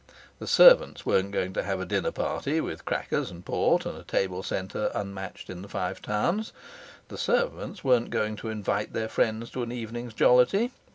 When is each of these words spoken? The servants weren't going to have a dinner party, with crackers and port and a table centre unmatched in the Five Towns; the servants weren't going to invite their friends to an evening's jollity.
The 0.39 0.47
servants 0.47 1.05
weren't 1.05 1.29
going 1.31 1.53
to 1.53 1.61
have 1.61 1.79
a 1.79 1.85
dinner 1.85 2.09
party, 2.09 2.59
with 2.59 2.85
crackers 2.85 3.29
and 3.29 3.45
port 3.45 3.85
and 3.85 3.95
a 3.95 4.01
table 4.03 4.41
centre 4.41 4.89
unmatched 4.95 5.47
in 5.47 5.61
the 5.61 5.67
Five 5.69 6.01
Towns; 6.01 6.51
the 7.09 7.19
servants 7.19 7.83
weren't 7.83 8.09
going 8.09 8.35
to 8.37 8.49
invite 8.49 8.93
their 8.93 9.07
friends 9.09 9.51
to 9.51 9.61
an 9.61 9.71
evening's 9.71 10.15
jollity. 10.15 10.71